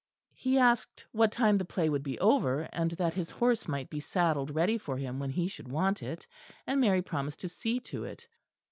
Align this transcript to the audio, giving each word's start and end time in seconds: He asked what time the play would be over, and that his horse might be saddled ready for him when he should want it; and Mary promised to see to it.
He 0.33 0.57
asked 0.57 1.05
what 1.11 1.31
time 1.31 1.57
the 1.59 1.63
play 1.63 1.87
would 1.87 2.01
be 2.01 2.17
over, 2.19 2.67
and 2.73 2.89
that 2.89 3.13
his 3.13 3.29
horse 3.29 3.67
might 3.67 3.87
be 3.87 3.99
saddled 3.99 4.49
ready 4.55 4.79
for 4.79 4.97
him 4.97 5.19
when 5.19 5.29
he 5.29 5.47
should 5.47 5.67
want 5.67 6.01
it; 6.01 6.25
and 6.65 6.81
Mary 6.81 7.03
promised 7.03 7.41
to 7.41 7.49
see 7.49 7.79
to 7.81 8.05
it. 8.05 8.27